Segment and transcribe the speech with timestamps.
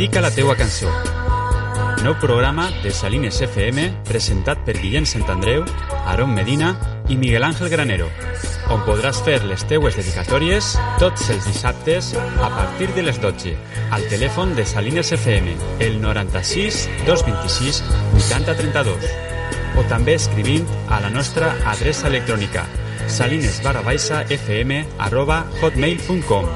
[0.00, 0.88] Dedica la teua cançó.
[2.00, 5.66] Nou programa de Salines FM presentat per Guillem Sant Andreu,
[6.08, 6.70] Aaron Medina
[7.12, 8.06] i Miguel Ángel Granero,
[8.72, 10.70] on podràs fer les teues dedicatòries
[11.02, 13.52] tots els dissabtes a partir de les 12
[13.92, 15.52] al telèfon de Salines FM,
[15.84, 17.82] el 96 226
[18.22, 19.04] 8032
[19.76, 22.64] o també escrivint a la nostra adreça electrònica
[23.04, 26.48] salines barra baixa fm arroba hotmail.com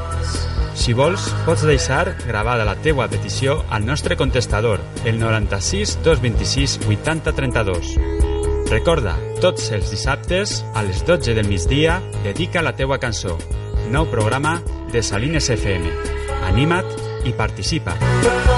[0.74, 7.32] si vols, pots deixar gravada la teua petició al nostre contestador, el 96 226 80
[7.32, 7.94] 32.
[8.70, 13.38] Recorda, tots els dissabtes, a les 12 del migdia, dedica la teua cançó.
[13.92, 14.58] Nou programa
[14.92, 15.94] de Salines FM.
[16.50, 17.96] Anima't i participa.
[18.00, 18.53] Venga.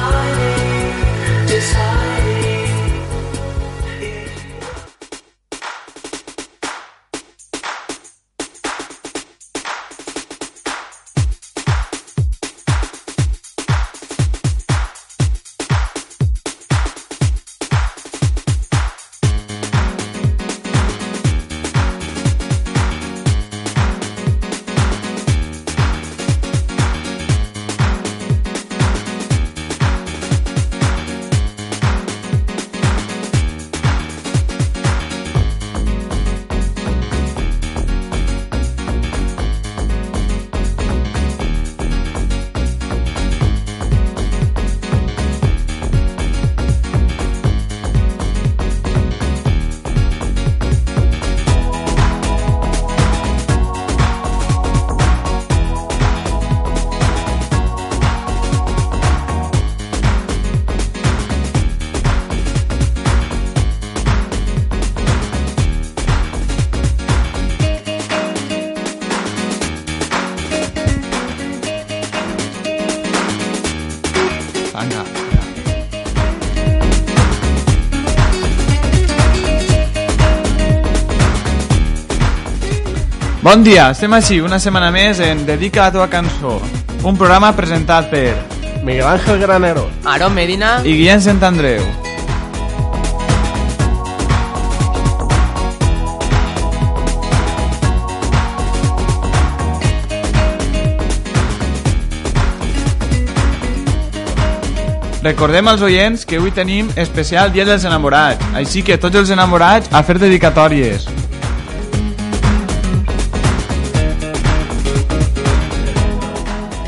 [83.46, 86.56] Bon dia, estem així una setmana més en Dedica la teva cançó,
[87.06, 88.32] un programa presentat per
[88.82, 89.84] Miguel Ángel Granero.
[90.02, 91.84] Aaron Medina i Guillem Sant Andreu.
[105.22, 109.94] Recordem als oients que avui tenim especial Dia dels Enamorats, així que tots els enamorats
[109.94, 111.06] a fer dedicatòries.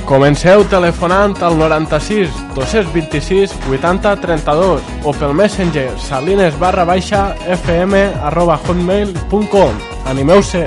[0.08, 8.56] Comenceu telefonant al 96 226 80 32 o pel Messenger salines barra baixa fm arroba
[8.56, 10.64] hotmail.com Animeu-se!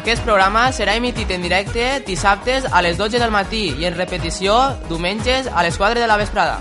[0.00, 4.58] Aquest programa serà emitit en directe dissabtes a les 12 del matí i en repetició
[4.90, 6.58] diumenges a les 4 de la vesprada.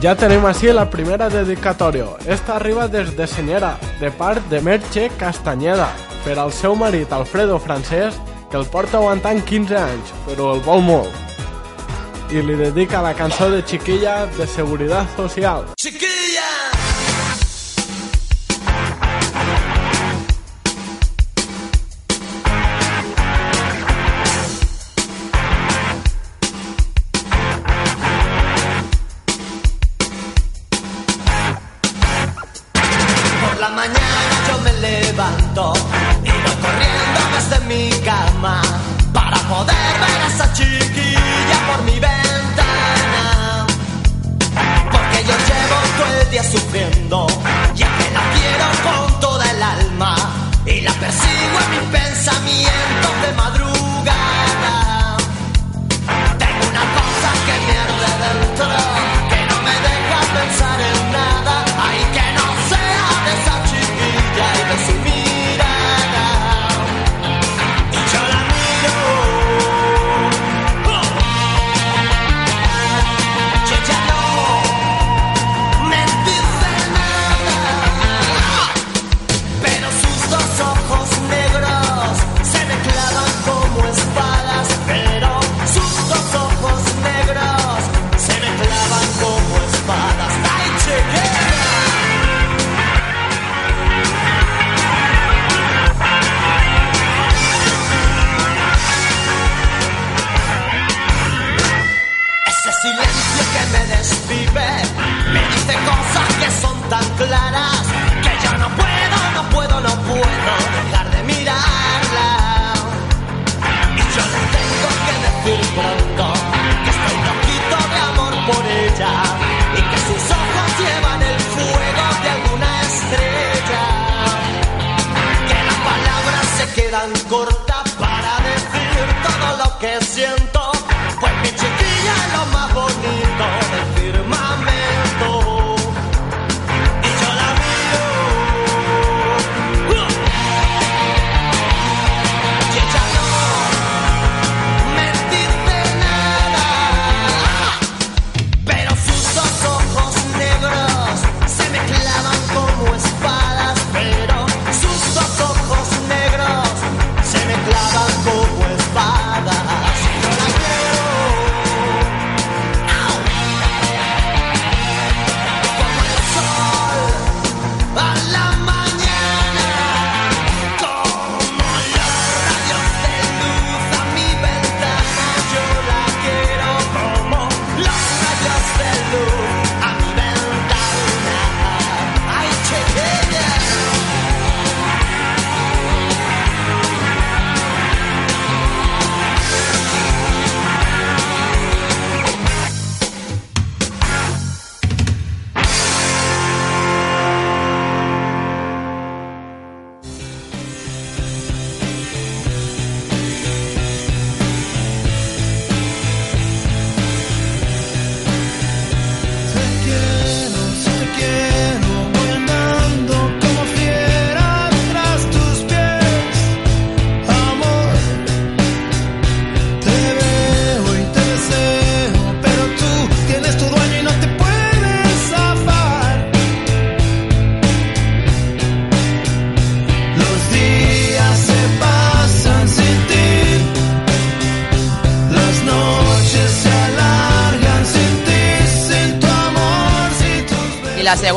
[0.00, 2.06] Ja tenim així la primera dedicatòria.
[2.24, 5.90] Esta arriba des de Senyera, de part de Merche Castanyeda,
[6.24, 8.16] per al seu marit Alfredo Francesc,
[8.50, 11.12] que el porta aguantant 15 anys, però el vol molt.
[12.32, 15.66] I li dedica la cançó de Chiquilla de Seguridad Social.
[15.74, 16.79] Por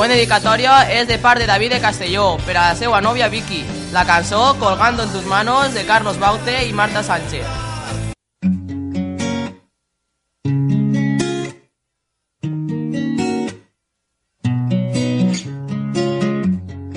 [0.03, 3.61] següent dedicatòria és de part de David de Castelló, per a la seva nòvia Vicky.
[3.94, 7.45] La cançó Colgando en tus manos de Carlos Baute i Marta Sánchez.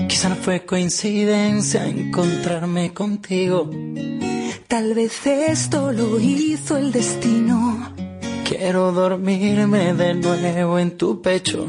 [0.09, 3.71] Quizá no fue coincidencia encontrarme contigo.
[4.67, 7.95] Tal vez esto lo hizo el destino.
[8.49, 11.69] Quiero dormirme de nuevo en tu pecho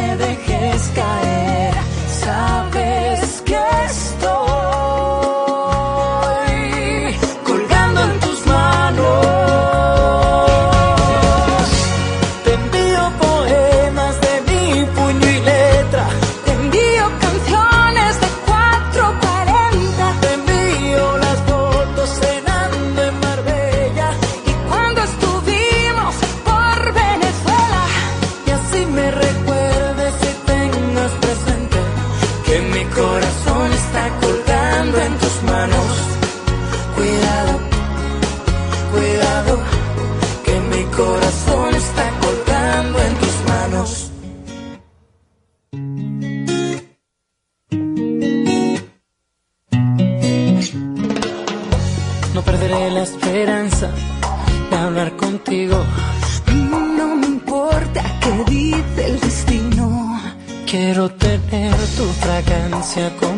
[63.09, 63.30] te.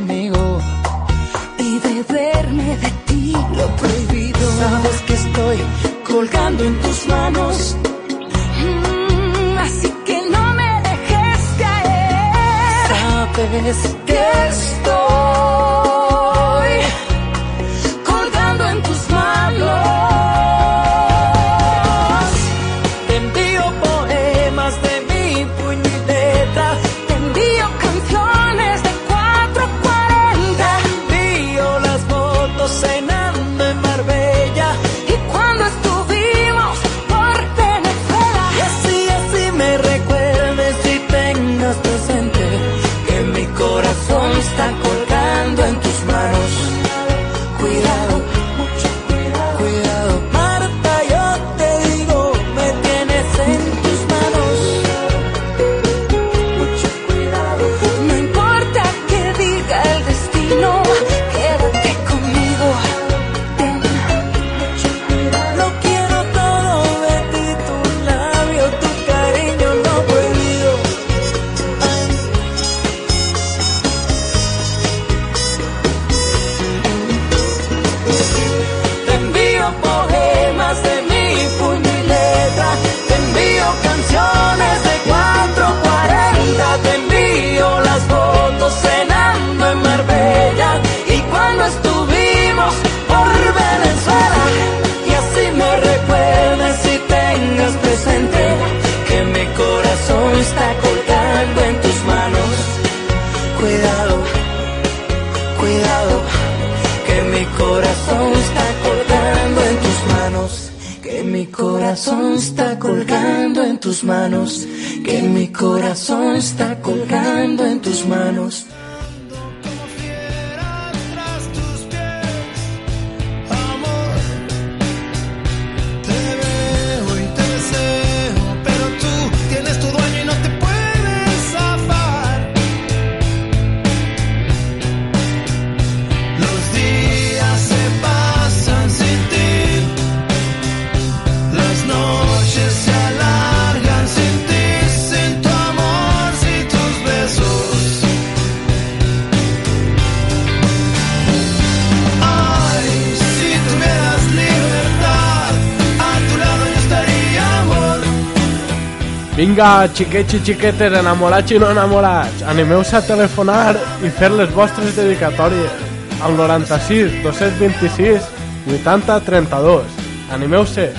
[159.63, 164.91] Vinga, xiquets i xiquetes, enamorats i no enamorats, animeu-se a telefonar i fer les vostres
[164.97, 165.71] dedicatòries
[166.19, 168.27] al 96 226
[168.67, 170.01] 80 32.
[170.35, 170.89] Animeu-se.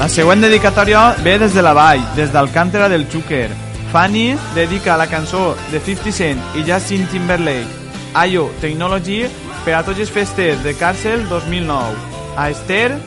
[0.00, 3.52] La següent dedicatòria ve des de la vall, des d'Alcántara del Xúquer.
[3.92, 7.70] Fanny dedica la cançó de 50 Cent i Justin Timberlake,
[8.14, 9.28] Ayo Technology,
[9.64, 12.20] per a tots els festers de Càrcel 2009.
[12.36, 12.98] A Esther,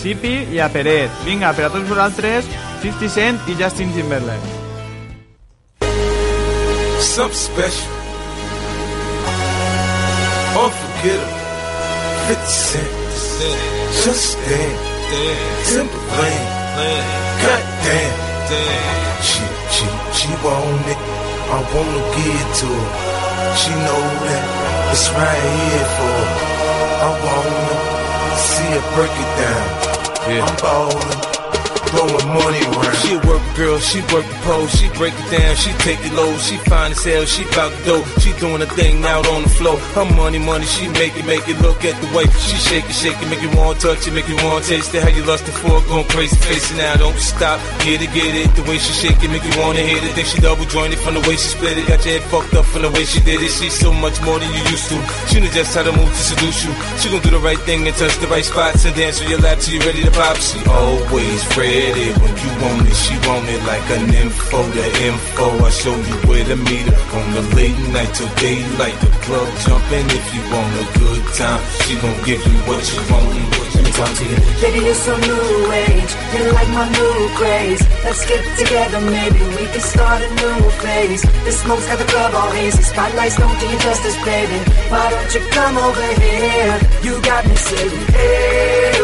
[0.00, 1.12] Sipi i a Peret.
[1.26, 2.48] Vinga, per a tots vosaltres,
[2.82, 4.60] 50 Cent i Justin Timberlake.
[7.10, 7.90] something special.
[10.62, 11.40] Unforgettable.
[12.28, 12.92] 50 Cent.
[14.04, 15.68] Just dance.
[15.68, 16.46] Timberland.
[17.42, 18.16] Goddamn.
[19.28, 19.44] She,
[19.74, 21.00] she, she want it.
[21.50, 23.56] I wanna give it to her.
[23.60, 26.18] She know that it's right here for.
[27.02, 29.66] I wanna see it break it down.
[30.28, 30.44] Yeah.
[30.44, 31.29] I'm ballin'.
[31.90, 32.94] Throwing money around.
[33.02, 36.30] She work girl, she work the pole, she break it down, she take it low,
[36.38, 39.48] she find as hell, she bout the dough, she doing a thing out on the
[39.48, 39.74] floor.
[39.98, 42.94] Her money, money, she make it, make it look at the way she shake it,
[42.94, 45.02] shake it, make you want to touch it, make you want to taste it.
[45.02, 48.38] How you lustin' for it, going crazy, face it now, don't stop, get it, get
[48.38, 48.54] it.
[48.54, 50.14] The way she shake it, make you wanna hit it.
[50.14, 52.66] Think she double jointed from the way she split it, got your head fucked up
[52.70, 53.50] from the way she did it.
[53.50, 54.98] She's so much more than you used to.
[55.26, 56.70] She knows just how to move to seduce you.
[57.02, 59.42] She gon' do the right thing and touch the right spots and dance on your
[59.42, 60.38] lap till you ready to pop.
[60.38, 62.94] She always ready when you want it.
[62.94, 65.46] She want it like an info, the info.
[65.64, 68.96] I show you where to meet her on the late night till daylight.
[69.00, 71.60] The club jumping if you want a good time.
[71.84, 73.32] She gon' give you what you want.
[73.74, 74.36] Let me talk to you.
[74.60, 76.12] Baby, you're so new age.
[76.36, 77.82] You're like my new craze.
[78.04, 81.22] Let's get together, maybe we can start a new phase.
[81.48, 82.82] The smoke's got the club all hazy.
[82.82, 84.58] Spotlights don't do you justice, baby.
[84.92, 86.76] Why don't you come over here?
[87.02, 89.00] You got me saying, hey,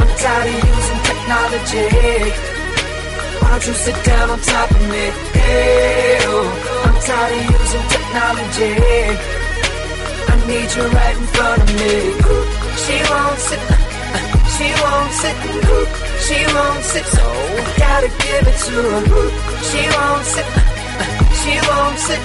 [0.00, 0.79] I'm tired of
[1.30, 1.86] technology.
[3.38, 5.04] Why don't you sit down on top of me?
[5.38, 8.72] Hey, oh, I'm tired of using technology.
[10.26, 11.94] I need you right in front of me.
[12.82, 13.62] She won't sit.
[14.54, 15.36] She won't sit.
[16.26, 17.06] She won't sit.
[17.14, 19.30] So I gotta give it to her.
[19.70, 20.48] She won't sit.
[21.40, 22.22] She won't sit.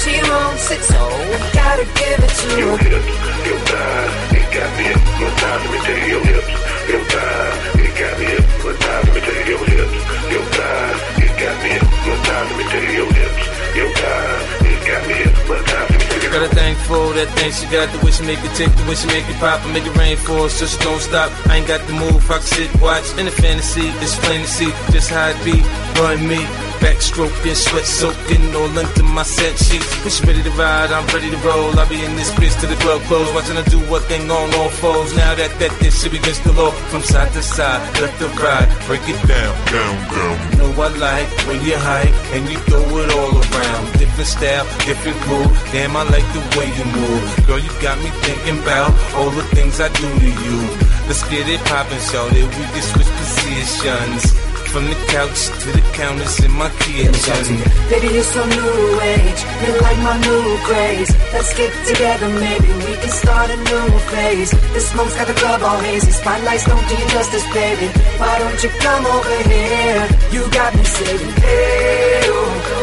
[0.00, 0.82] She won't sit.
[0.92, 2.58] So I gotta give it to her.
[2.60, 3.16] Your hips,
[3.48, 5.62] your thighs, it got me hypnotized.
[5.64, 9.06] Let me tell you your hips, your thighs, it got me hypnotized.
[9.06, 9.98] Let me tell you your hips,
[10.34, 12.48] your thighs, it got me hypnotized.
[12.50, 13.42] Let me tell you your hips,
[13.78, 16.00] your thighs, it got me hypnotized.
[16.30, 18.86] Got a thing for that thing she got, the way she make it tick, the
[18.86, 21.26] way she make it pop, and make it rain for us, so she don't stop.
[21.50, 24.46] I ain't got the move, I can sit, watch, in the fantasy, it's plain to
[24.46, 25.58] see just how it be,
[25.98, 26.46] run me.
[26.80, 29.84] Backstroking, sweat soaking, all into my set sheets.
[30.00, 31.76] When she ready to ride, I'm ready to roll.
[31.78, 34.54] I'll be in this bitch till the club close, watching her do what thing on
[34.54, 35.12] all fours.
[35.14, 38.68] Now that that this shit begins to low, from side to side, left to right,
[38.86, 40.36] break it down, down, down.
[40.52, 43.84] You know I like when you hike and you throw it all around.
[43.98, 45.52] Different style, different groove.
[45.72, 47.46] Damn, I like the way you move.
[47.46, 50.58] Girl, you got me thinking about all the things I do to you.
[51.06, 52.42] Let's get it poppin', shorty.
[52.42, 54.49] We can switch positions.
[54.70, 57.58] From the couch to the counters in my kitchen.
[57.90, 59.40] Baby, you're so new age.
[59.66, 61.10] You're like my new craze.
[61.34, 64.52] Let's get together, maybe we can start a new phase.
[64.70, 66.12] The smoke's got the club all hazy.
[66.12, 67.88] Spotlights don't do you justice, baby.
[68.22, 70.06] Why don't you come over here?
[70.30, 72.30] You got me saying, hey,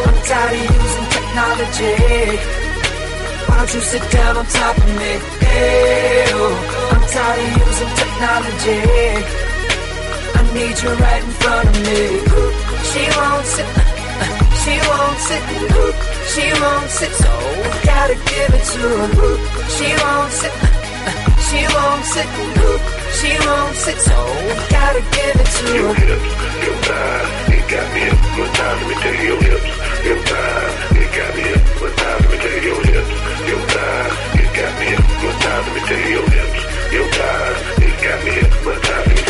[0.04, 1.96] I'm tired of using technology.
[3.48, 5.12] Why don't you sit down on top of me?
[5.40, 6.28] Hey,
[6.92, 9.47] I'm tired of using technology.
[10.38, 12.02] I need you right in front of me.
[12.90, 13.68] She won't sit.
[14.62, 15.42] She won't sit.
[16.32, 17.12] She won't sit.
[17.22, 17.32] So
[17.90, 18.84] gotta give it to
[19.18, 19.34] her.
[19.74, 20.54] She won't sit.
[21.48, 22.28] She won't sit,
[23.18, 24.18] she won't sit, so
[24.68, 25.76] gotta give it to her.
[25.80, 26.28] Your hips,
[26.60, 28.78] your thighs, it got me hypnotized.
[28.78, 29.70] Let me tell you your hips,
[30.04, 32.20] your thighs, it got me hypnotized.
[32.20, 33.12] Let me tell you your hips,
[33.48, 35.66] your thighs, it got me hypnotized.
[35.66, 36.60] Let me tell you your hips,
[36.92, 39.27] your thighs, it got me hypnotized.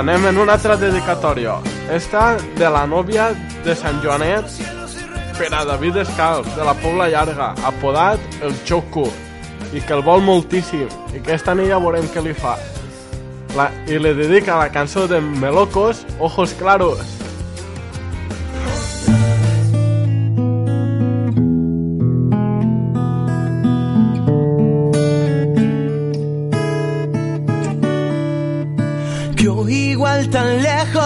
[0.00, 1.58] Anem en una altra dedicatòria.
[1.92, 3.30] Esta de la nòvia
[3.66, 4.48] de Sant Joanet
[5.36, 9.04] per a David Escal, de la Pobla Llarga, apodat el Xoco,
[9.76, 12.56] i que el vol moltíssim, i que esta nit ja veurem què li fa.
[13.58, 17.19] La, I li dedica la cançó de Melocos, Ojos Claros.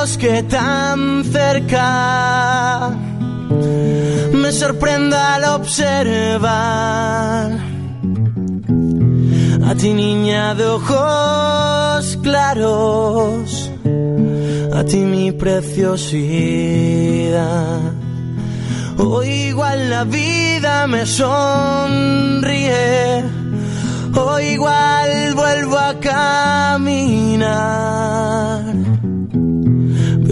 [0.04, 2.90] Lejos que tan cerca
[4.32, 6.44] me sorprende al observar
[9.66, 13.70] a ti niña de ojos claros,
[14.74, 16.20] a ti mi preciosidad.
[18.98, 22.44] O igual la vida me sonríe,
[24.14, 27.34] o igual vuelvo a caminar.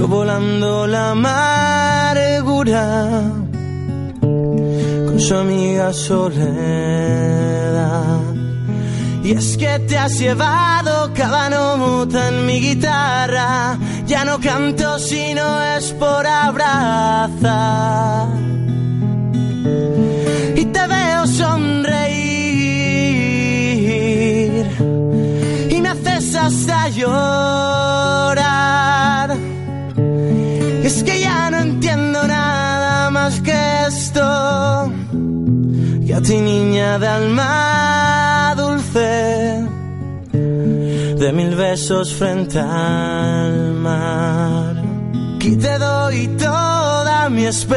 [0.08, 3.22] Volando la amargura
[4.20, 6.42] con su amiga soledad.
[9.24, 13.78] Y es que te has llevado cada nota en mi guitarra.
[14.06, 18.28] Ya no canto si no es por abrazar.
[20.56, 21.92] Y te veo sonreír.
[25.70, 28.91] Y me haces hasta llorar.
[31.04, 34.92] Que ya no entiendo nada más que esto.
[36.00, 39.66] Y a ti niña de alma dulce,
[41.22, 44.76] de mil besos frente al mar.
[45.36, 47.72] Aquí te doy toda mi esperanza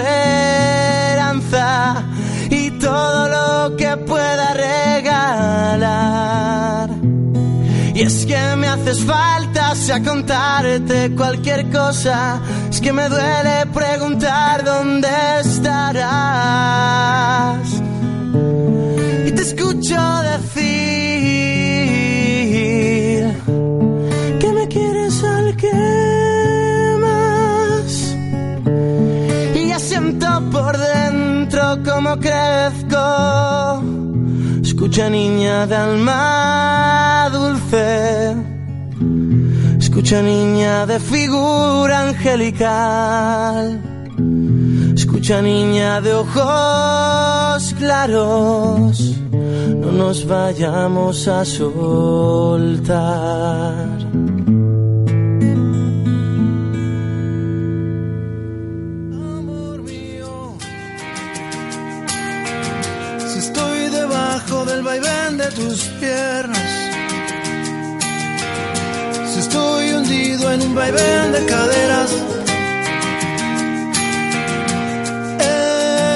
[2.49, 5.75] y todo lo que pueda regalar.
[7.95, 12.41] Y es que me haces falta, sea contarte cualquier cosa.
[12.69, 15.08] Es que me duele preguntar dónde
[15.39, 16.75] estarás.
[19.25, 19.95] Y te escucho
[20.34, 20.75] decir
[24.41, 28.13] que me quieres al que más.
[29.55, 33.94] Y ya siento por dentro como crezco.
[34.75, 38.35] Escucha niña de alma dulce.
[39.79, 43.79] Escucha niña de figura angelical.
[44.93, 49.15] Escucha niña de ojos claros.
[49.81, 52.75] No nos vayamos a soltar.
[65.51, 66.69] Tus piernas,
[69.31, 72.12] si estoy hundido en un vaivén de caderas,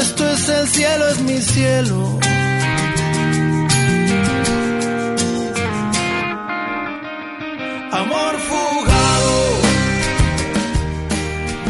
[0.01, 2.19] esto es el cielo, es mi cielo.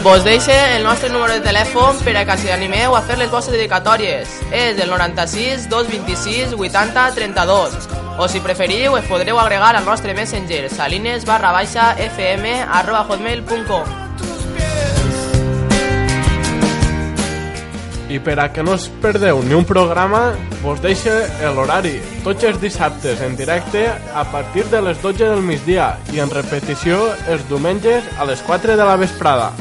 [0.04, 3.28] Vos deixe el nostre número de telèfon per a que si animeu a fer les
[3.28, 4.32] vostres dedicatòries.
[4.56, 7.76] És el 96 226 80 32.
[8.18, 14.08] O si preferiu, es podreu agregar al nostre messenger salines barra baixa fm arroba hotmail.com
[18.10, 20.32] I per a que no us perdeu ni un programa,
[20.64, 21.12] vos deixe
[21.54, 26.32] l'horari, tots els dissabtes en directe a partir de les 12 del migdia i en
[26.32, 29.52] repetició els diumenges a les 4 de la vesprada.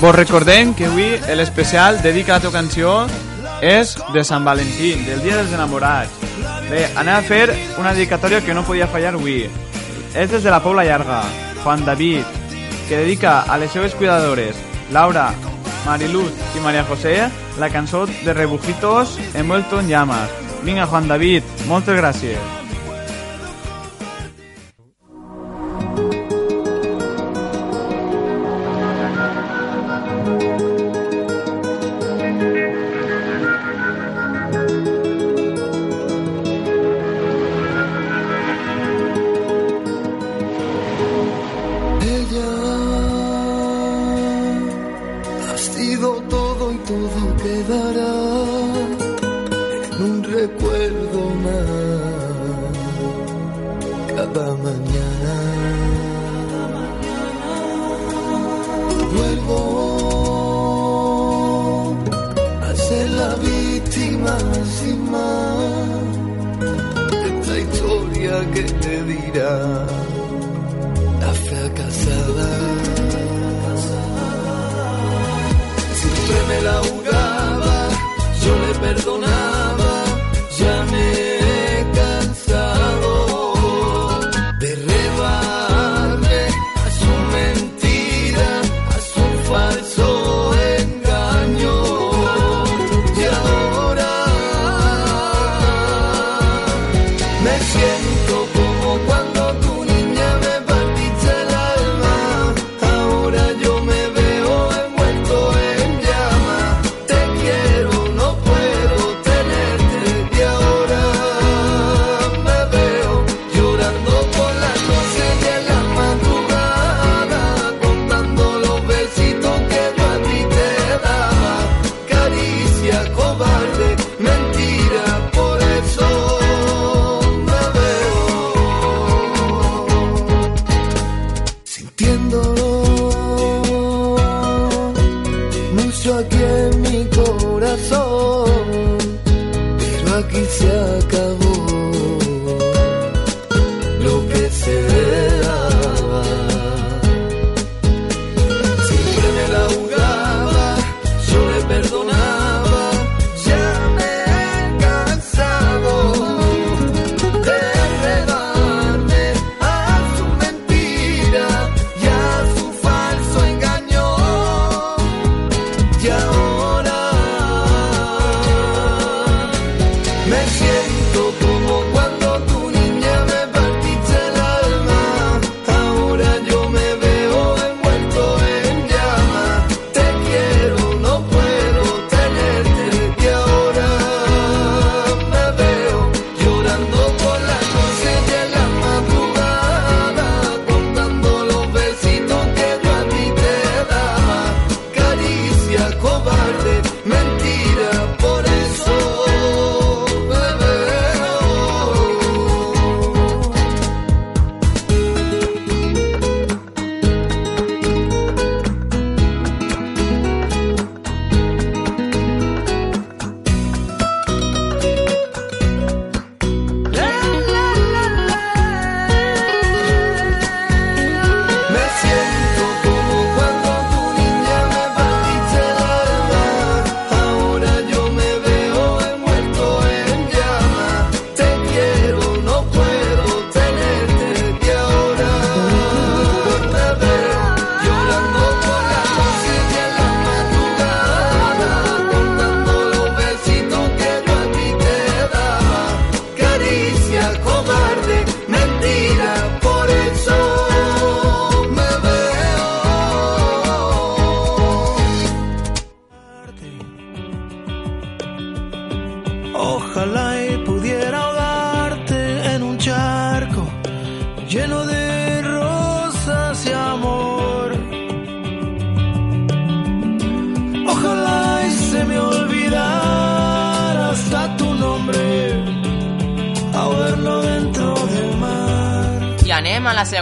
[0.00, 3.06] Vos recordem que avui l'especial dedica a canció
[3.64, 6.12] és de Sant Valentí, del Dia dels Enamorats.
[6.68, 7.46] Bé, anem a fer
[7.80, 9.46] una dedicatòria que no podia fallar avui.
[10.12, 11.22] És des de la Pobla Llarga,
[11.64, 12.28] Juan David,
[12.88, 14.54] que dedica a les seves cuidadores,
[14.92, 15.30] Laura,
[15.86, 20.28] Mariluz i Maria José, la cançó de Rebujitos envuelto en llamas.
[20.62, 22.65] Vinga, Juan David, moltes gràcies.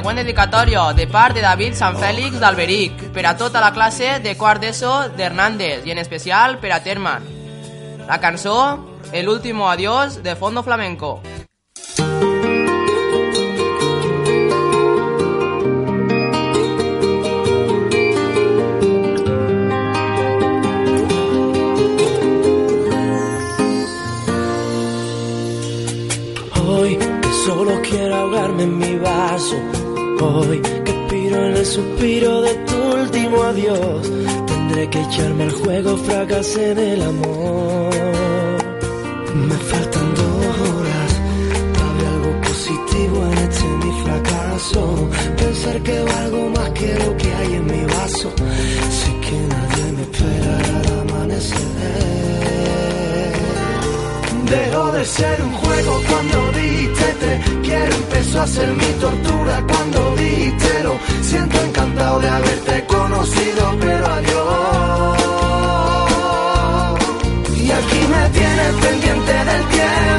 [0.05, 4.35] Següent dedicatòria de part de David Sant Fèlix d'Alberic per a tota la classe de
[4.37, 7.25] quart d'ESO d'Hernández i en especial per a Terman.
[8.05, 11.23] La cançó El último adiós de Fondo Flamenco.
[30.21, 34.13] Hoy que expiro en el suspiro de tu último adiós.
[34.47, 37.95] Tendré que echarme al juego, fracasé en el amor.
[39.35, 41.13] Me faltan dos horas
[41.75, 45.09] ver algo positivo en este mi fracaso.
[45.37, 48.33] Pensar que valgo más que lo que hay en mi vaso.
[48.99, 51.65] Sé que nadie me esperará al amanecer.
[54.51, 56.01] Dejó de ser un juego
[58.25, 60.15] empezó a mi tortura cuando
[60.83, 65.19] lo siento encantado de haberte conocido pero adiós.
[67.57, 70.14] Y aquí me tienes pendiente del tiempo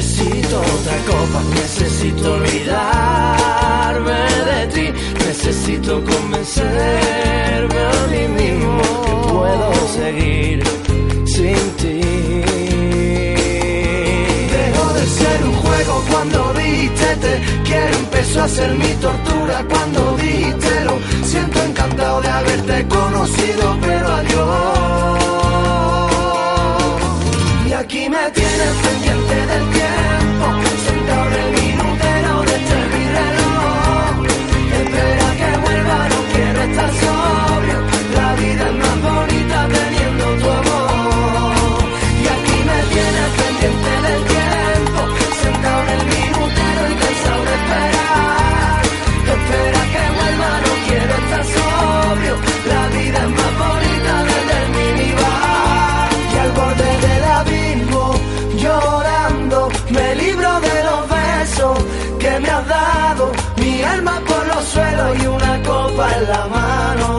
[0.00, 4.86] Necesito otra copa, necesito olvidarme de ti.
[5.26, 10.64] Necesito convencerme a mí mismo que puedo seguir
[11.26, 12.00] sin ti.
[14.56, 20.16] Dejó de ser un juego cuando dijiste te quiero empezó a ser mi tortura cuando
[20.16, 20.70] dijiste
[21.24, 25.19] siento encantado de haberte conocido pero adiós
[27.80, 30.69] aquí me tienes pendiente del tiempo
[63.92, 67.09] alma por los suelos y una copa en la mano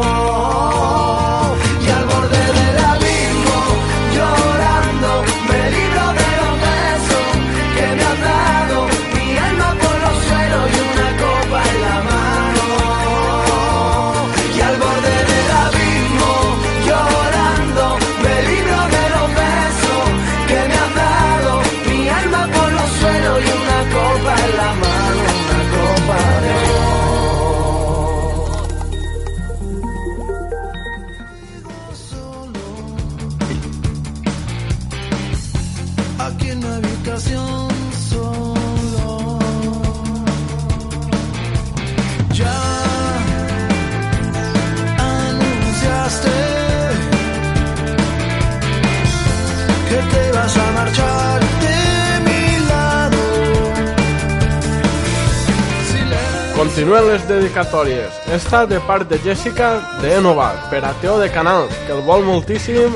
[56.71, 58.13] Continuen les dedicatòries.
[58.31, 62.93] Esta de part de Jessica de Enova, per Teo de Canal, que el vol moltíssim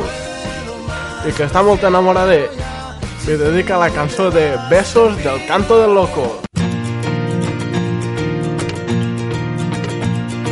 [1.28, 2.38] i que està molt enamorada.
[3.26, 6.24] Li dedica la cançó de Besos del Canto del Loco.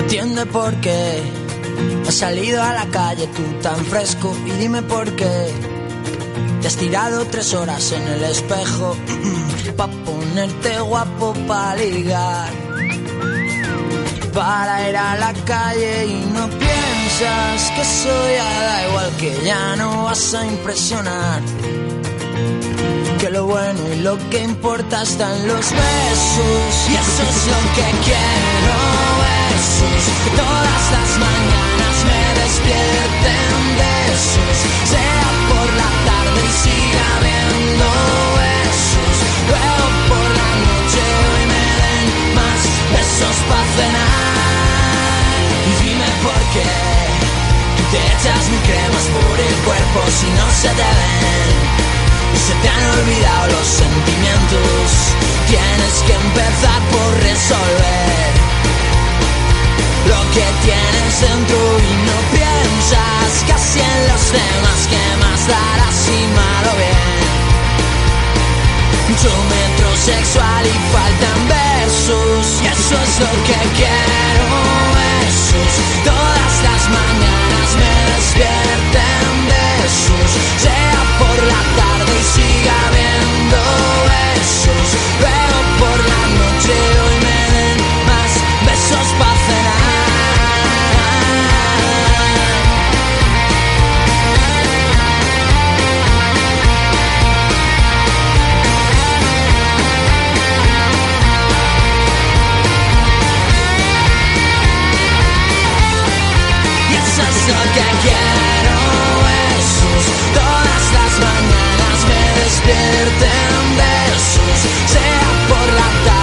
[0.01, 1.23] Entiende por qué
[2.05, 5.47] has salido a la calle tú tan fresco y dime por qué
[6.59, 8.97] te has tirado tres horas en el espejo
[9.77, 12.72] pa ponerte guapo pa ligar
[14.33, 19.75] para ir a la calle y no piensas que eso ya da igual que ya
[19.75, 21.41] no vas a impresionar.
[23.19, 27.87] Que lo bueno y lo que importa están los besos y eso es lo que
[28.05, 28.75] quiero.
[29.23, 34.57] Besos que todas las mañanas me despierten besos,
[43.75, 45.33] cenar.
[45.69, 46.69] Y dime por qué
[47.91, 51.55] te echas mi cremas por el cuerpo si no se te ven.
[52.33, 54.85] Y se te han olvidado los sentimientos.
[55.47, 58.33] Tienes que empezar por resolver
[60.05, 66.21] lo que tienes dentro y no piensas casi en los demás que más darás y
[66.37, 67.32] mal o bien.
[69.09, 72.61] Yo metrosexual y faltan besos.
[72.63, 74.47] Y eso es lo que quiero
[74.97, 75.71] besos.
[76.05, 80.29] Todas las mañanas me despierten besos.
[80.57, 83.59] Sea por la tarde y siga viendo
[84.07, 84.72] besos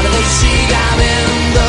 [0.03, 1.61] tarde y siga viendo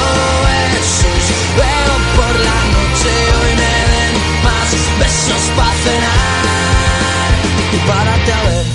[0.47, 1.23] besos.
[1.57, 6.31] Luego por la noche hoy me den más besos para cenar.
[7.73, 8.65] Y párate a ver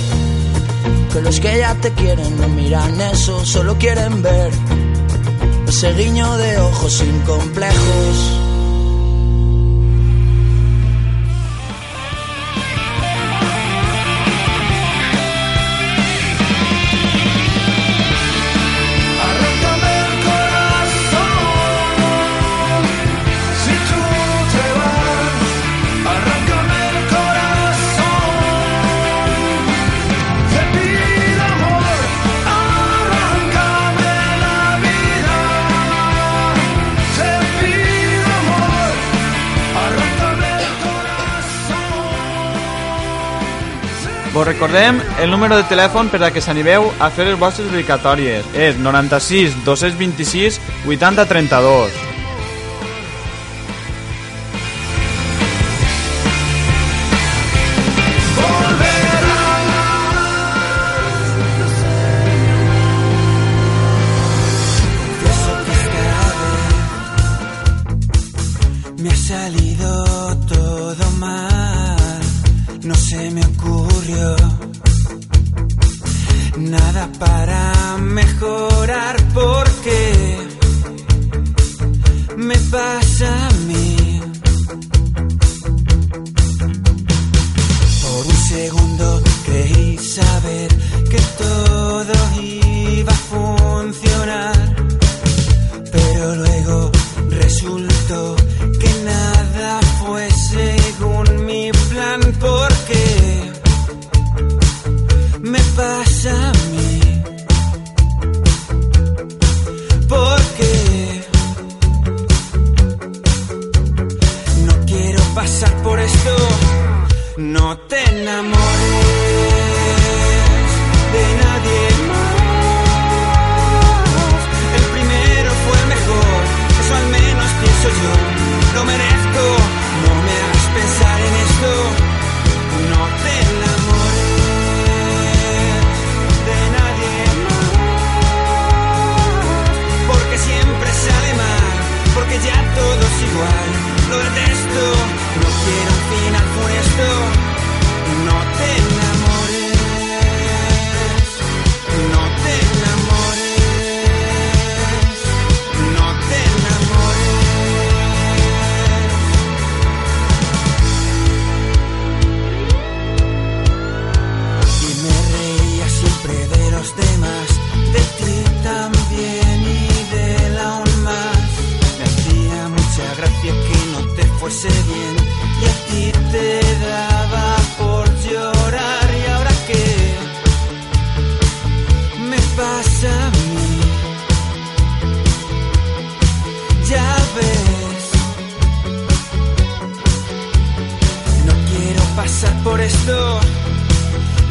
[1.13, 4.51] Que los que ya te quieren no miran eso Solo quieren ver
[5.67, 8.46] Ese guiño de ojos sin complejos
[44.37, 48.45] Vos recordem el número de telèfon per a que s'animeu a fer les vostres dedicatòries.
[48.53, 52.06] És 96 226 80 32.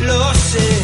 [0.01, 0.76] lo sé.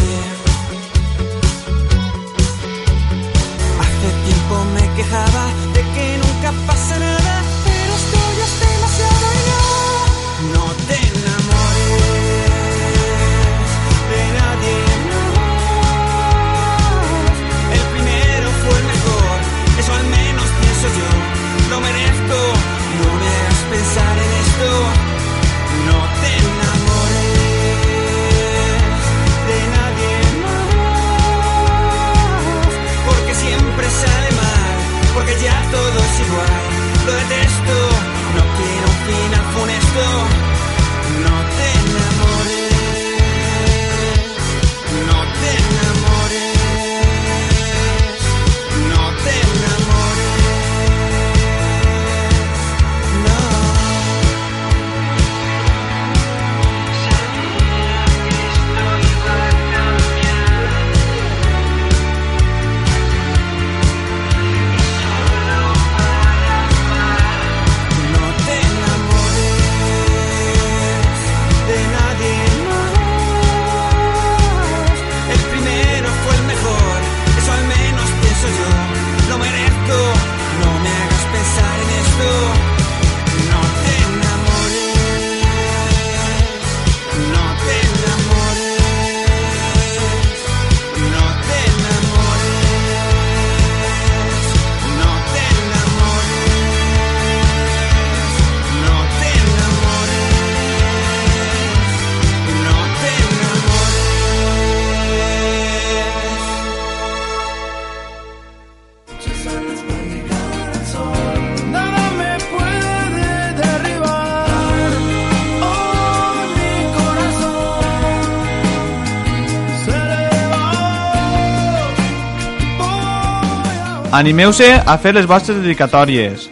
[124.23, 126.45] Animeu-se a fer les vostres dedicatòries.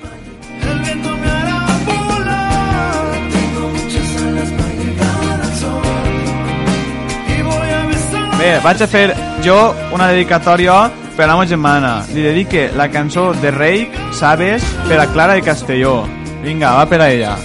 [8.40, 9.04] Bé, vaig a fer
[9.46, 9.60] jo
[9.94, 10.80] una dedicatòria
[11.14, 11.94] per a la meva germana.
[12.10, 16.00] Li dedique la cançó de Reik, Sabes, per a Clara de Castelló.
[16.42, 17.38] Vinga, va per a ella.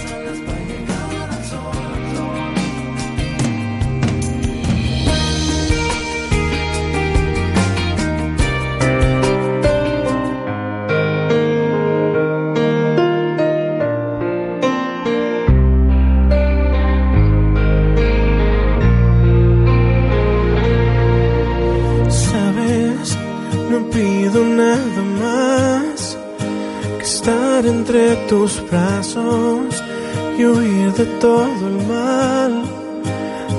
[30.38, 32.62] Y huir de todo el mal,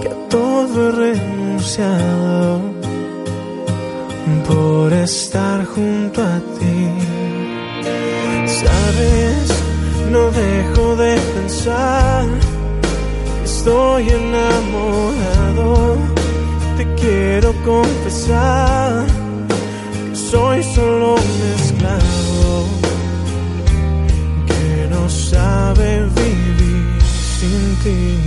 [0.01, 2.61] que a todo he renunciado
[4.47, 6.80] por estar junto a ti.
[8.61, 9.47] Sabes,
[10.11, 12.25] no dejo de pensar,
[13.43, 15.97] estoy enamorado
[16.78, 18.76] te quiero confesar
[27.88, 28.26] nothing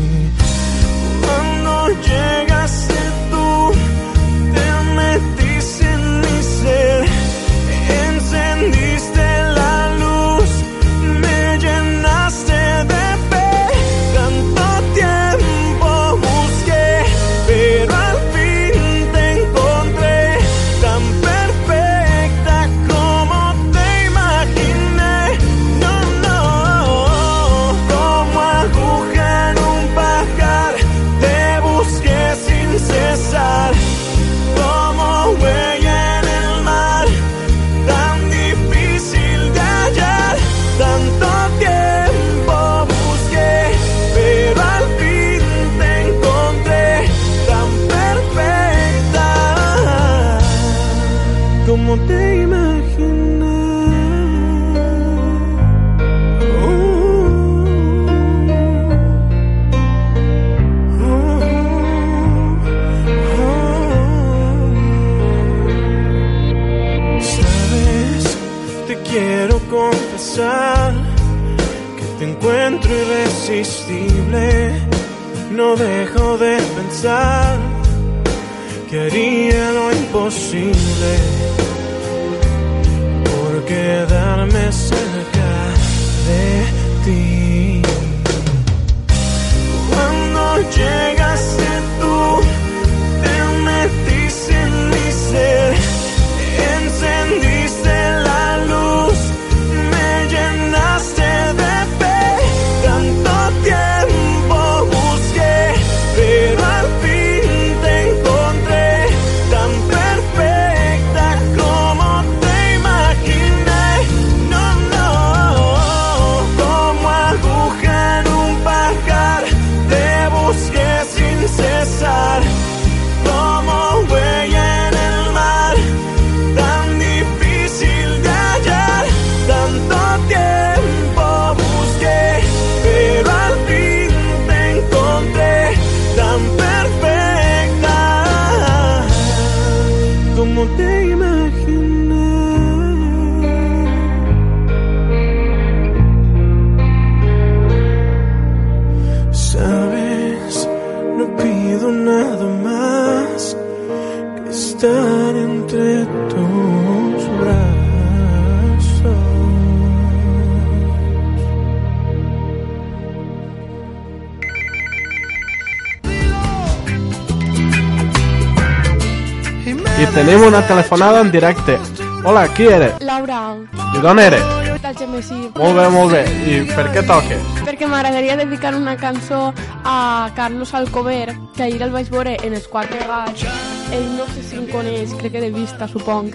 [170.50, 171.78] una telefonada en directe.
[172.24, 173.00] Hola, qui eres?
[173.00, 173.54] Laura,
[173.94, 174.42] I d'on eres?
[174.80, 175.36] del Gemesí.
[175.54, 176.22] Molt bé, molt bé.
[176.48, 177.42] I per què toques?
[177.66, 179.52] Perquè m'agradaria dedicar una cançó
[179.84, 183.44] a Carlos Alcover, que ahir el vaig veure en els quatre gats.
[183.92, 186.32] Ell no sé si em coneix, crec que de vista, supong.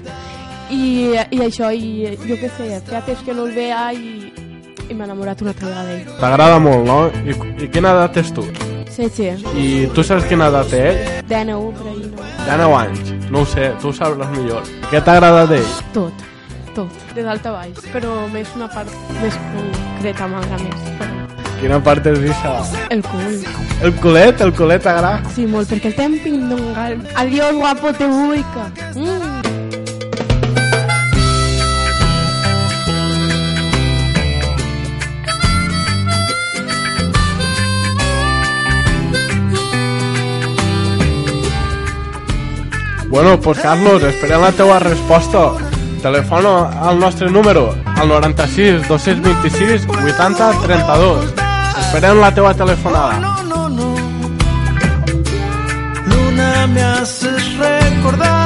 [0.70, 0.86] I,
[1.32, 4.32] i això, i jo què sé, feia temps que no el veia i,
[4.88, 6.16] i m'he enamorat una altra vegada d'ell.
[6.22, 7.02] T'agrada molt, no?
[7.26, 7.36] I,
[7.66, 8.48] I quina edat tens tu?
[8.96, 11.06] Setge, I tu saps quina edat té ell?
[11.28, 12.34] DNU, per ahir, no?
[12.46, 13.15] Ja 9 anys.
[13.32, 14.68] No ho sé, tu ho sabràs millor.
[14.92, 15.72] Què t'agrada d'ell?
[15.96, 16.26] Tot,
[16.76, 21.24] tot, de dalt a baix, però més una part més concreta m'agrada més.
[21.62, 22.54] Quina part és això?
[22.94, 23.40] El cul.
[23.82, 24.46] El culet?
[24.46, 25.34] El culet t'agrada?
[25.34, 27.00] Sí, molt, perquè el temps pindongal.
[27.24, 28.70] Adiós, guapo, te ubica.
[28.94, 29.55] Mm.
[43.16, 45.54] Bueno, pues Carlos, esperem la teva resposta.
[46.02, 51.34] Telefona al nostre número, al 96 226 80 32.
[51.80, 53.18] Esperem la teva telefonada.
[53.22, 53.96] No, no, no.
[56.08, 58.45] Luna, me haces recordar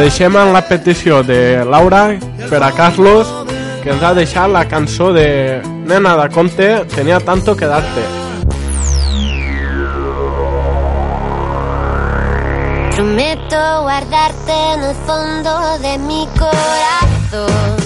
[0.00, 2.14] deixem en la petició de Laura
[2.48, 3.28] per a Carlos
[3.82, 8.04] que ens ha deixat la cançó de Nena de Conte, tenia tanto que darte.
[12.96, 17.79] Prometo guardarte en el fondo de mi corazón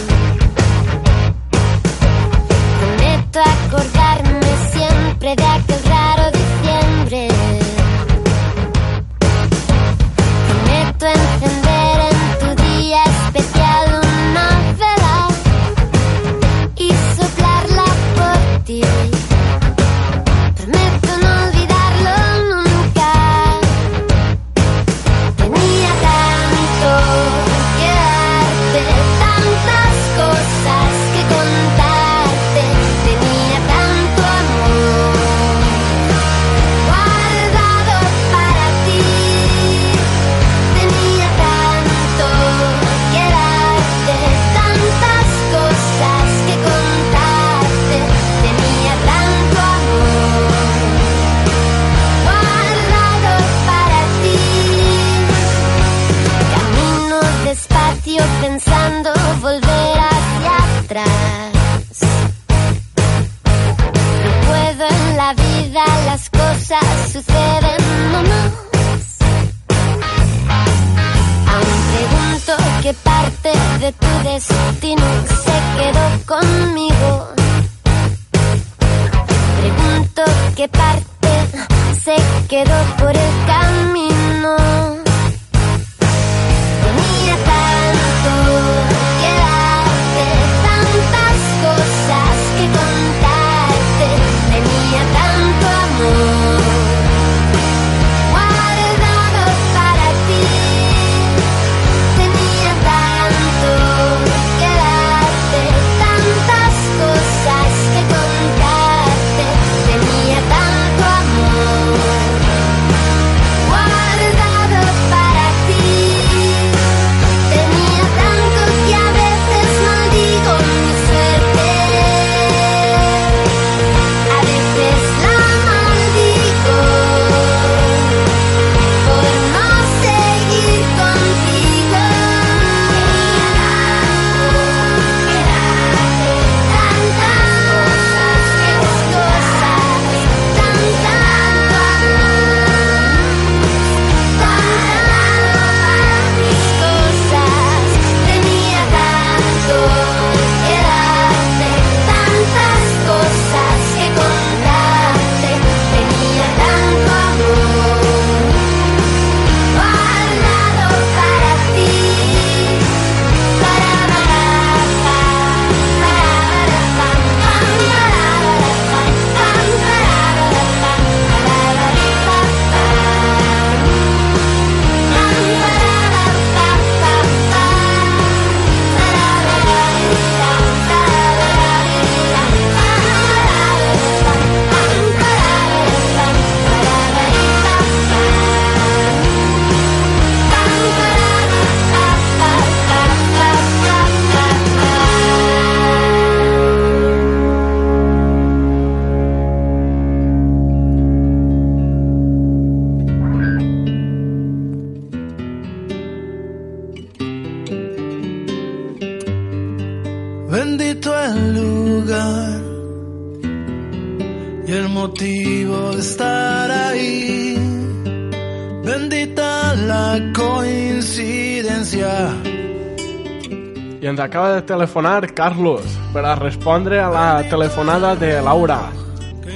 [224.84, 225.82] telefonar Carlos
[226.12, 228.90] per a respondre a la telefonada de Laura.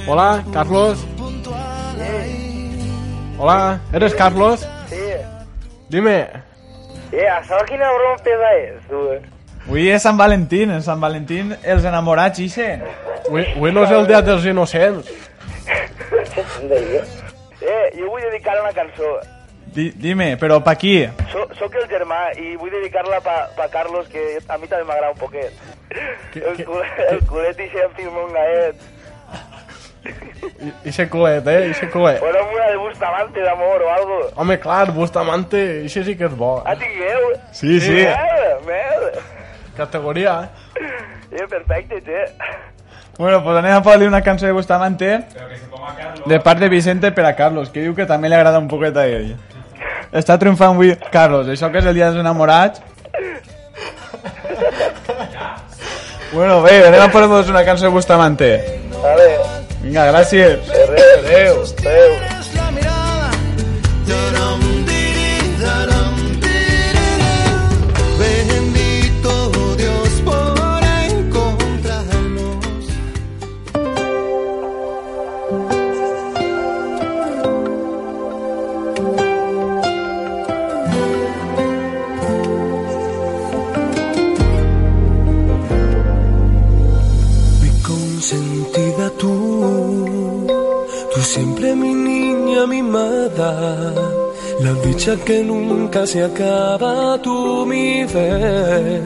[0.07, 1.05] Hola, Carlos.
[3.37, 4.67] Hola, ¿eres Carlos?
[4.87, 4.95] Sí.
[5.87, 6.27] Dime.
[7.11, 9.05] Eh, ¿sabes quina broma pesa és, tu?
[9.67, 12.81] Avui és Sant Valentín, en Sant Valentín els enamorats ixen.
[13.27, 15.13] Avui, avui no és el dia dels innocents.
[17.61, 19.19] Eh, jo vull dedicar una cançó.
[19.69, 21.03] Di, dime, però pa qui?
[21.29, 25.13] So, soc el germà i vull dedicar-la pa, pa Carlos, que a mi també m'agrada
[25.13, 25.53] un poquet.
[26.35, 28.87] El, culet, el culet i sempre un gaet.
[30.59, 31.67] I, ixe culet, eh?
[31.73, 32.19] Ixe culet.
[32.23, 34.19] Bueno, una de Bustamante d'amor o algo.
[34.35, 36.57] Home, clar, Bustamante, ixe sí que és bo.
[36.65, 37.29] Ah, tingueu?
[37.51, 38.01] Sí, sí.
[38.01, 39.27] Merda, merda.
[39.77, 40.41] Categoria.
[41.31, 42.25] Eh, perfecte, che.
[43.19, 45.19] Bueno, pues anem a posar-li una cançó de Bustamante
[46.25, 48.95] de part de Vicente per a Carlos, que diu que també li agrada un poquet
[48.95, 49.33] a ell.
[50.09, 52.81] Està triomfant avui Carlos, això que és el dia dels enamorats.
[56.31, 58.51] Bueno, bé, anem a posar una cançó de Bustamante.
[59.01, 59.29] Vale.
[59.81, 60.69] Vinga, gràcies.
[60.69, 61.63] Adéu.
[61.79, 62.18] Adéu.
[62.18, 62.18] la
[95.17, 99.01] que nunca se acaba, tú mi fe,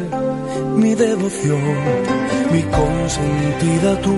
[0.76, 1.62] mi devoción,
[2.52, 4.18] mi consentida tú,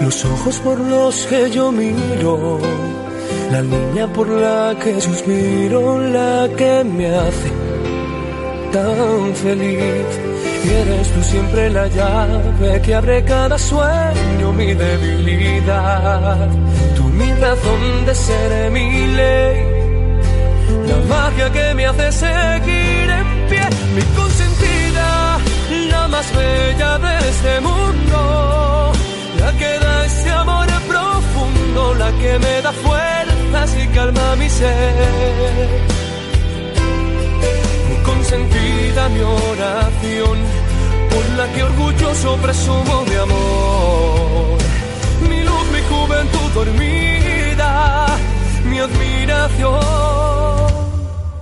[0.00, 2.60] los ojos por los que yo miro,
[3.50, 7.50] la niña por la que suspiro, la que me hace
[8.72, 10.06] tan feliz.
[10.64, 16.48] Y eres tú siempre la llave que abre cada sueño, mi debilidad.
[16.96, 19.75] Tú mi razón de ser, mi ley.
[20.88, 25.38] La magia que me hace seguir en pie, mi consentida,
[25.90, 28.92] la más bella de este mundo.
[29.40, 35.96] La que da ese amor profundo, la que me da fuerzas y calma mi ser
[37.88, 40.38] mi consentida, mi oración,
[41.10, 44.58] por la que orgulloso presumo de amor.
[45.28, 48.06] Mi luz, mi juventud dormida,
[48.64, 50.25] mi admiración,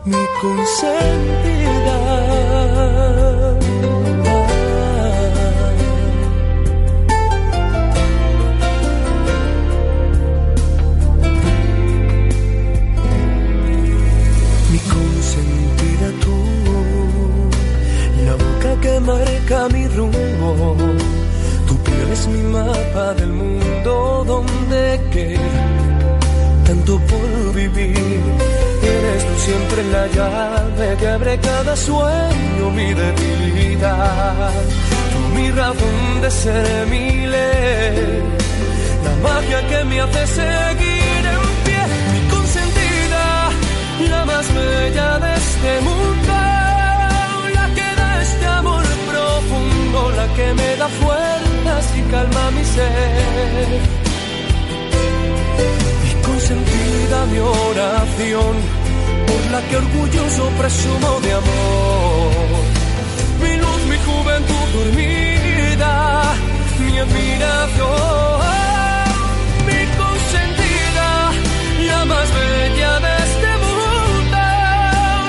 [0.05, 1.99] mi consentida.
[14.71, 16.37] mi consentida tú,
[18.27, 20.77] la boca que marca mi rumbo,
[21.67, 25.85] tu piel es mi mapa del mundo donde queda
[26.67, 28.24] tanto por vivir.
[29.45, 34.51] Siempre la llave que abre cada sueño, mi debilidad,
[35.13, 38.23] tú mi razón de ser, mi ley,
[39.05, 41.83] la magia que me hace seguir en pie,
[42.13, 43.51] mi consentida
[44.09, 46.33] la más bella de este mundo,
[47.59, 53.81] la que da este amor profundo, la que me da fuerzas y calma mi ser.
[56.03, 58.84] Mi consentida, mi oración,
[59.27, 62.63] por la que orgulloso presumo de amor.
[63.43, 65.93] Mi luz, mi juventud dormida,
[66.81, 68.41] mi admiración.
[69.69, 71.09] Mi consentida,
[71.89, 74.43] la más bella de este mundo,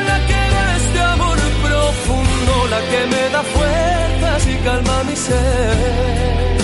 [0.09, 6.55] la que da este amor profundo, la que me da fuerzas y calma mi ser.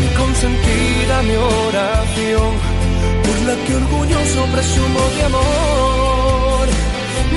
[0.00, 2.50] Mi consentida, mi oración,
[3.56, 6.66] que orgulloso presumo de amor.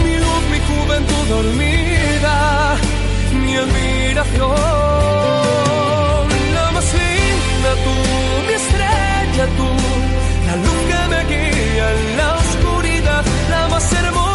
[0.03, 2.75] Mi luz, mi juventud dormida,
[3.45, 4.49] mi admiración.
[6.53, 7.93] La más linda tú,
[8.47, 9.69] mi estrella tú,
[10.47, 10.81] la luz
[11.11, 14.30] me guía en la oscuridad, la más hermosa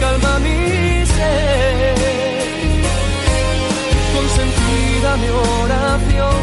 [0.00, 0.58] calma mi
[1.06, 1.94] ser.
[4.14, 6.42] Consentida mi oración,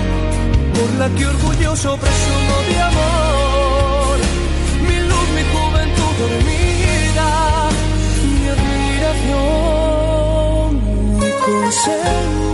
[0.75, 4.17] por la que orgulloso presumo de amor.
[4.87, 7.29] Mi luz, mi juventud dormida,
[8.39, 9.49] mi admiración,
[11.19, 12.50] mi consejo.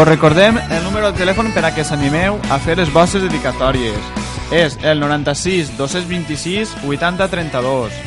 [0.00, 4.06] Vos recordem el número de telèfon per a que s'animeu a fer les vostres dedicatòries.
[4.48, 7.98] És el 96 226 80 32.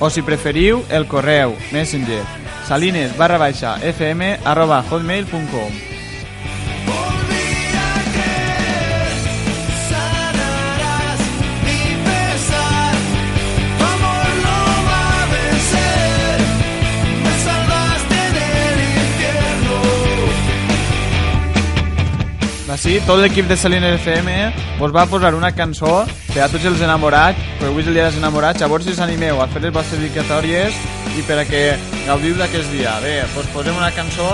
[0.00, 2.22] O si preferiu, el correu, messenger,
[2.64, 5.85] salines barra baixa fm arroba hotmail.com.
[22.76, 24.48] Així, tot l'equip de Salines FM eh?
[24.76, 28.04] vos va posar una cançó per a tots els enamorats, però avui és el dia
[28.04, 30.76] dels enamorats, llavors si us animeu a fer les vostres dedicatòries
[31.16, 31.62] i per a que
[32.04, 32.92] gaudiu d'aquest dia.
[33.00, 34.28] Bé, doncs posem una cançó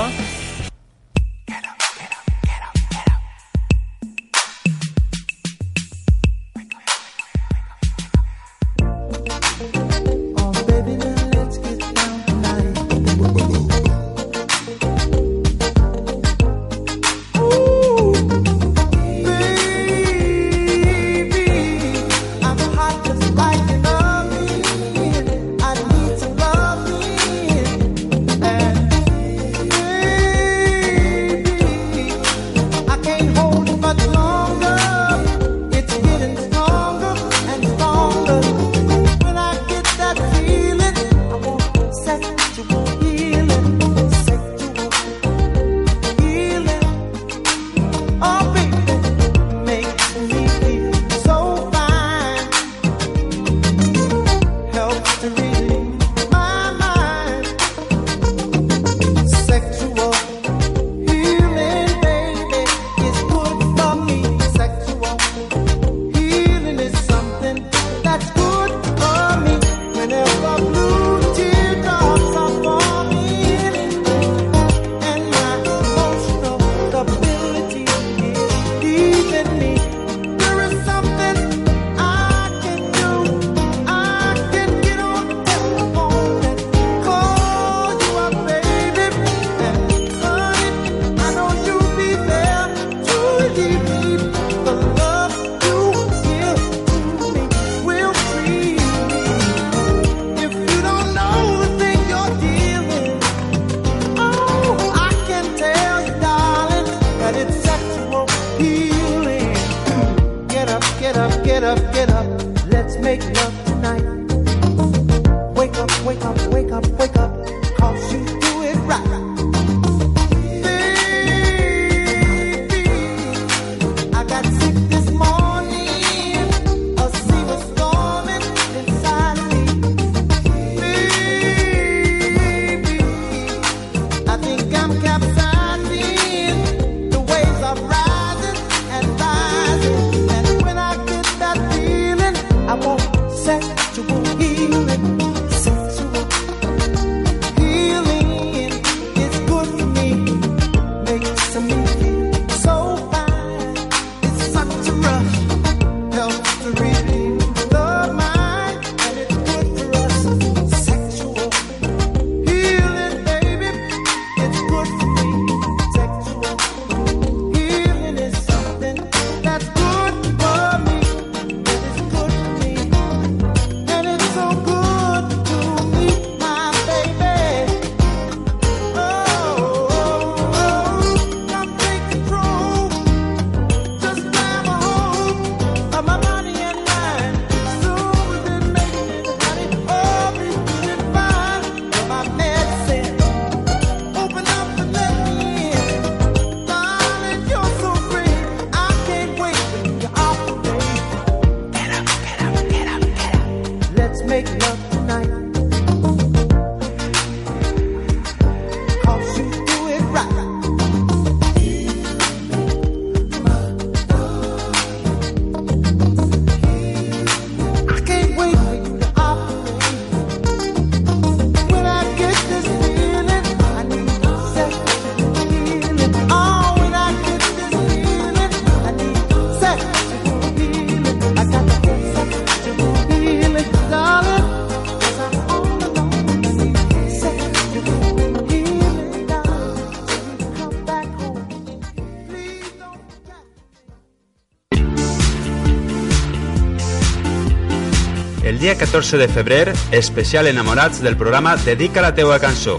[248.63, 252.77] dia 14 de febrer, especial enamorats del programa Dedica la teua cançó.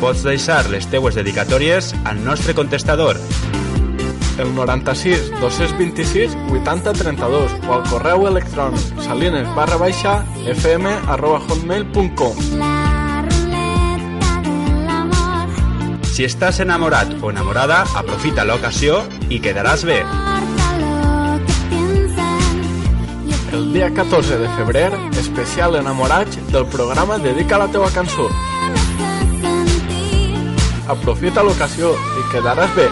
[0.00, 3.20] Pots deixar les teues dedicatòries al nostre contestador
[4.40, 12.40] el 96 226 80 32 o al correu electrònic salines barra baixa fm arroba hotmail.com
[16.08, 20.02] Si estàs enamorat o enamorada, aprofita l'ocasió i quedaràs bé.
[23.60, 24.90] El dia 14 de febrer,
[25.20, 28.24] especial enamorats del programa Dedica la teua cançó.
[30.88, 32.88] Aprofita l'ocasió i quedaràs bé.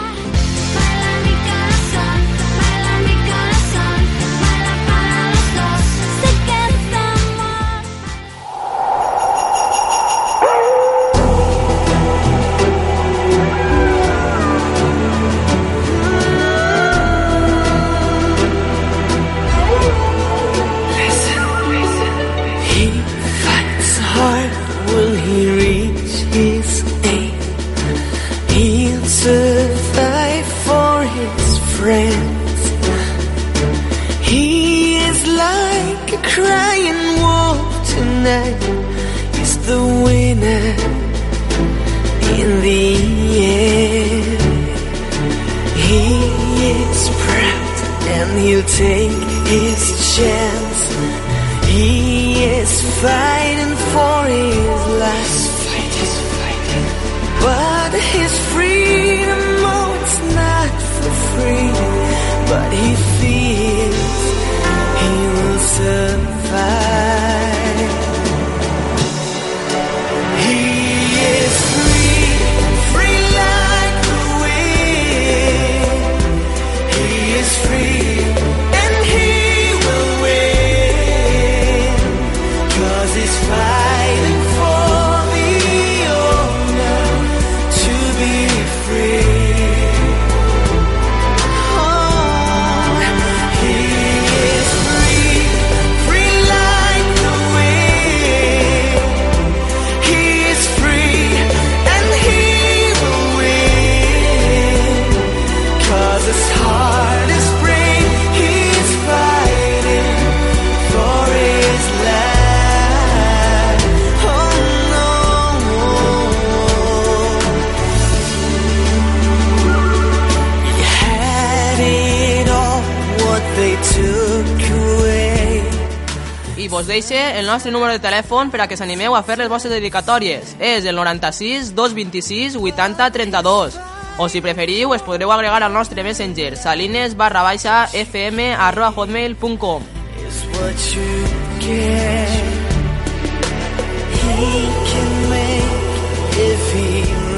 [127.49, 130.55] Nostre número de telèfon per a que s'animeu a fer les vostres dedicatòries.
[130.59, 133.79] És el 96 226 80 32.
[134.19, 139.83] O si preferiu, es podreu agregar al nostre messenger salines barra baixa fm arroba hotmail.com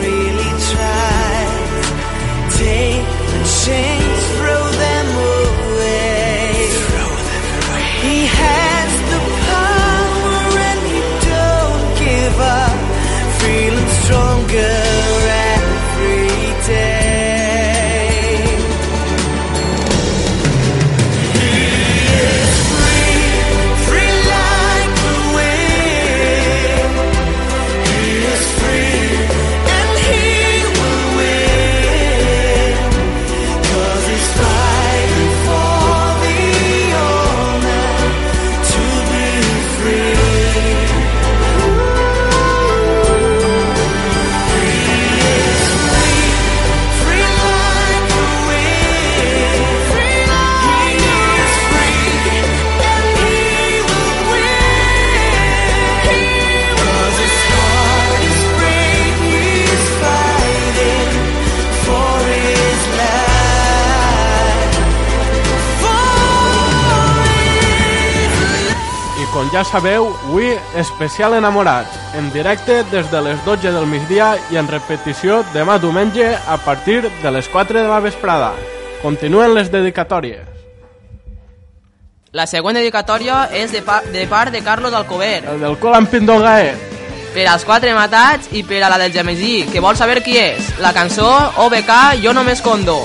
[0.01, 0.51] really.
[2.57, 4.10] Take the chains,
[14.51, 15.20] girl.
[69.51, 74.69] Ja sabeu, avui especial enamorats, en directe des de les 12 del migdia i en
[74.71, 78.53] repetició demà diumenge a partir de les 4 de la vesprada.
[79.01, 80.47] Continuen les dedicatòries.
[82.31, 85.43] La següent dedicatòria és de, pa de part de Carlos Alcover.
[85.51, 86.77] El del col amb Pindolgaer.
[87.35, 90.77] Per als quatre matats i per a la del Gemesí, que vol saber qui és.
[90.79, 91.27] La cançó
[91.65, 93.01] OBK Jo no m'escondo.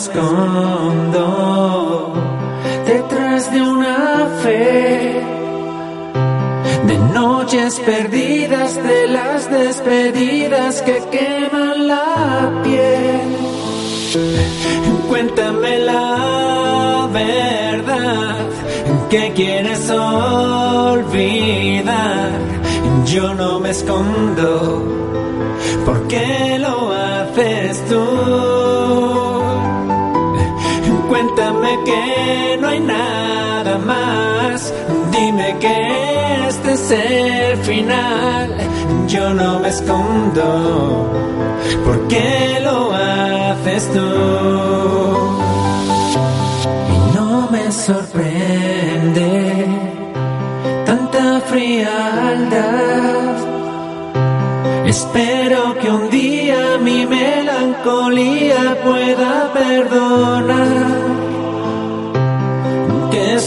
[0.00, 1.24] Escondo
[2.86, 5.22] detrás de una fe.
[6.86, 13.36] De noches perdidas, de las despedidas que queman la piel.
[15.08, 18.36] Cuéntame la verdad
[19.10, 21.10] que quieres olvidar.
[23.04, 24.82] Yo no me escondo,
[25.84, 28.59] ¿por qué lo haces tú?
[32.70, 34.72] Hay nada más.
[35.10, 38.48] Dime que este es el final.
[39.08, 41.10] Yo no me escondo.
[41.84, 44.08] ¿Por qué lo haces tú?
[46.94, 49.66] Y no me sorprende
[50.86, 53.00] tanta frialdad.
[54.86, 61.09] Espero que un día mi melancolía pueda perdonar.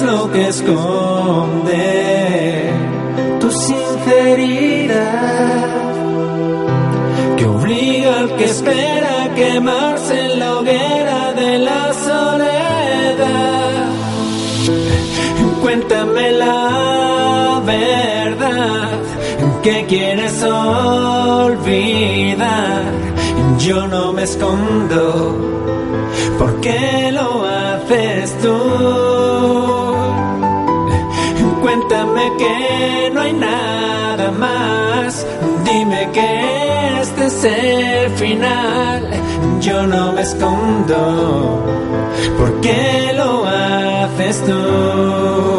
[0.03, 1.79] ¿Qué es lo que esconde
[3.39, 4.97] tu sinceridad?
[7.37, 13.85] Que obliga al que espera a quemarse en la hoguera de la soledad.
[15.61, 18.89] Cuéntame la verdad
[19.61, 21.71] que quieres olvidar.
[23.57, 25.37] Yo no me escondo,
[26.37, 29.12] ¿por qué lo haces tú?
[35.65, 39.09] Dime que este es el final.
[39.61, 41.63] Yo no me escondo.
[42.37, 45.52] ¿Por qué lo haces tú?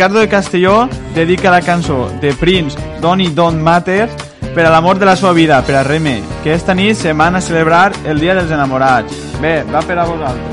[0.00, 4.08] Ricardo de Castelló dedica la cançó de Prince, Don't It Don't Matter,
[4.54, 7.36] per a l'amor de la seva vida, per a Remei, que esta nit se van
[7.36, 9.12] a celebrar el Dia dels Enamorats.
[9.42, 10.49] Bé, va per a vosaltres.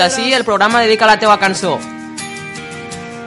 [0.00, 1.78] Fins així el programa dedica la teua cançó.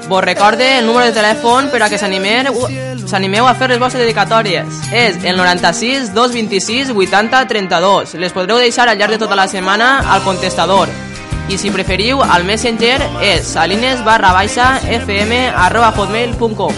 [0.09, 4.65] Vos recorde el número de telèfon per a que s'animeu a fer les vostres dedicatòries.
[4.91, 8.15] És el 96 226 80 32.
[8.15, 10.89] Les podreu deixar al llarg de tota la setmana al contestador.
[11.49, 16.73] I si preferiu, al Messenger és salines barra baixa fm arroba hotmail.com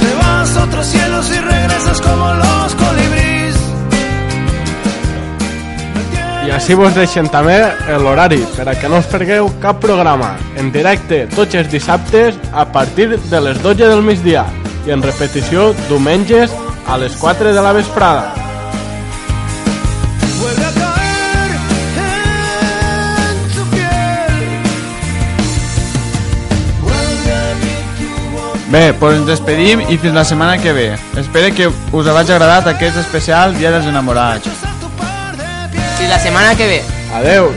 [0.00, 3.13] Te vas a otros cielos y regresas como los colibríes.
[6.44, 7.56] I així vos deixem també
[8.02, 12.66] l'horari per a que no us pergueu cap programa en directe tots els dissabtes a
[12.68, 14.44] partir de les 12 del migdia
[14.84, 16.52] i en repetició diumenges
[16.86, 18.34] a les 4 de la vesprada.
[20.40, 21.50] Vuelve a caer
[23.22, 24.36] en tu piel.
[26.82, 28.68] Vuelve a mí tu voz.
[28.68, 30.90] Bé, doncs ens despedim i fins la setmana que ve.
[31.16, 34.63] Espero que us hagi agradat aquest especial Dia dels Enamorats.
[35.96, 36.82] Fins la setmana que ve.
[37.14, 37.52] Adeu.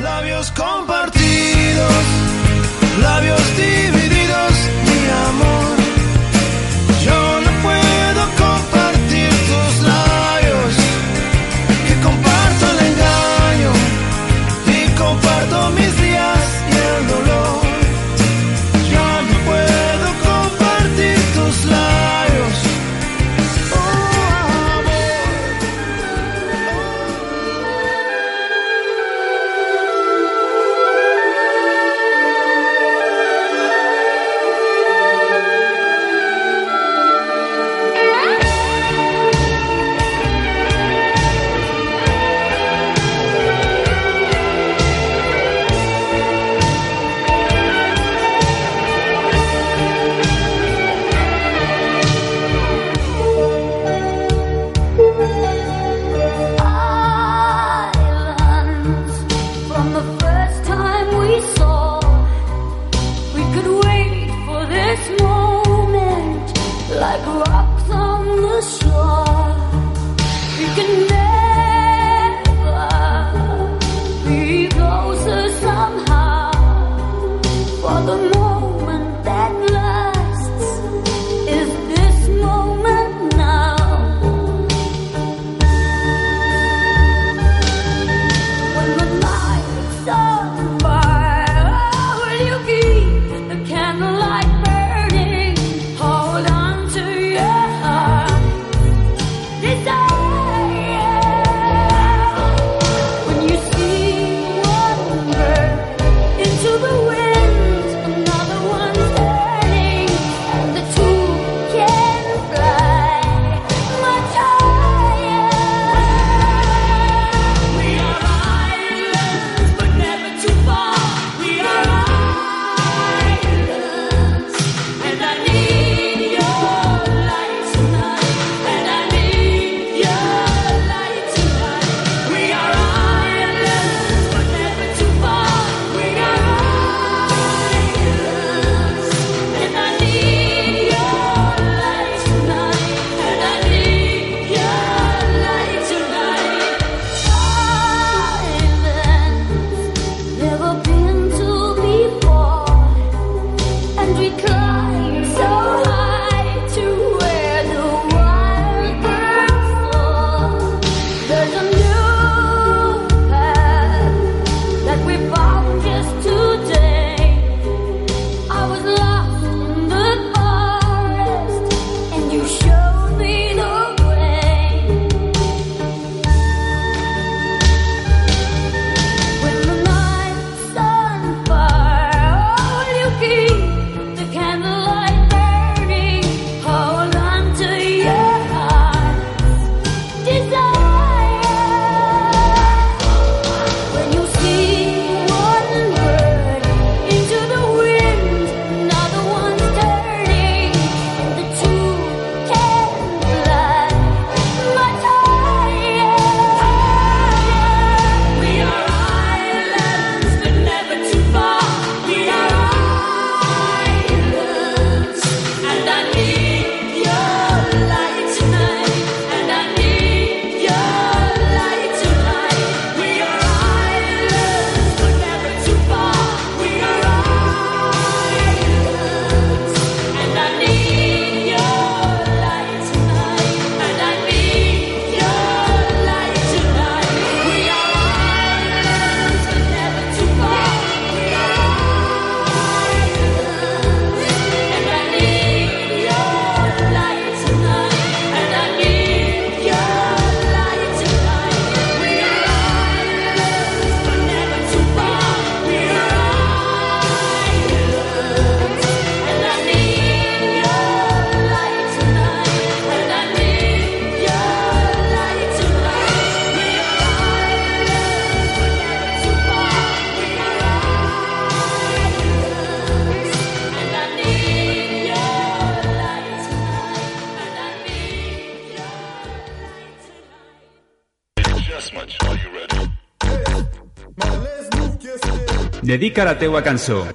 [286.23, 287.05] La teua cançó.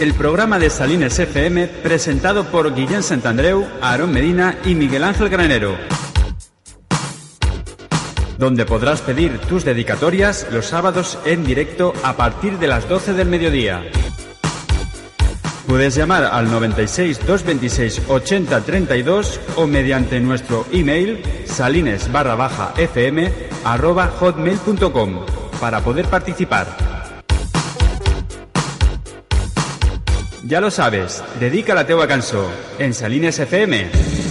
[0.00, 5.76] El programa de Salines FM presentado por Guillén Santandreu, Aarón Medina y Miguel Ángel Granero.
[8.38, 13.28] Donde podrás pedir tus dedicatorias los sábados en directo a partir de las 12 del
[13.28, 13.82] mediodía.
[15.66, 23.30] Puedes llamar al 96 226 80 32 o mediante nuestro email salines barra baja fm
[23.64, 26.66] arroba hotmail.com para poder participar.
[30.44, 34.21] Ya lo sabes, dedica la teua cançó en Salines FM.